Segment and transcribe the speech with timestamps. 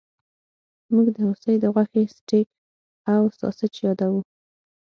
[0.93, 2.47] موږ د هوسۍ د غوښې سټیک
[3.13, 4.21] او ساسج یادوو